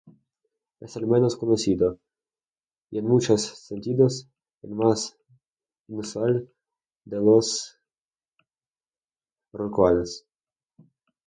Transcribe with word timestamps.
Es 0.79 0.95
el 0.95 1.05
menos 1.05 1.37
conocido, 1.37 1.99
y 2.89 2.97
en 2.97 3.05
muchos 3.05 3.43
sentidos, 3.43 4.27
el 4.63 4.71
más 4.71 5.15
inusual 5.89 6.49
de 7.05 7.17
los 7.21 7.77
rorcuales. 9.53 10.25